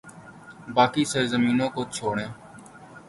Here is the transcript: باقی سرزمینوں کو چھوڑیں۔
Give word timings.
باقی 0.75 1.03
سرزمینوں 1.11 1.69
کو 1.75 1.81
چھوڑیں۔ 1.95 2.29